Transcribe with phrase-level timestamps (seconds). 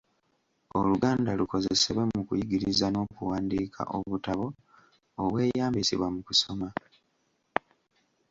[0.77, 4.45] Oluganda lukozesebwe mu kuyigiriza n’okuwandiika obutabo
[5.23, 6.67] obweyambisibwa mu kusoma.